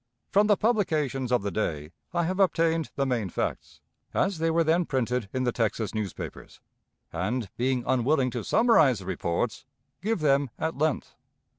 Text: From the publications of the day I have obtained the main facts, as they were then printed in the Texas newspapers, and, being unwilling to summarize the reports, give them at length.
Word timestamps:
From 0.31 0.47
the 0.47 0.57
publications 0.57 1.31
of 1.31 1.43
the 1.43 1.51
day 1.51 1.91
I 2.11 2.23
have 2.23 2.39
obtained 2.39 2.89
the 2.95 3.05
main 3.05 3.29
facts, 3.29 3.81
as 4.15 4.39
they 4.39 4.49
were 4.49 4.63
then 4.63 4.83
printed 4.83 5.29
in 5.31 5.43
the 5.43 5.51
Texas 5.51 5.93
newspapers, 5.93 6.59
and, 7.13 7.51
being 7.55 7.83
unwilling 7.85 8.31
to 8.31 8.43
summarize 8.43 8.97
the 8.97 9.05
reports, 9.05 9.63
give 10.01 10.21
them 10.21 10.49
at 10.57 10.75
length. 10.75 11.13